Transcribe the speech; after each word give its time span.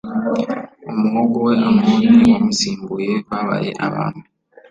umuhungu 0.91 1.35
we 1.45 1.53
amoni 1.67 2.15
wamusimbuye 2.31 3.13
babaye 3.29 3.69
abami 3.85 4.23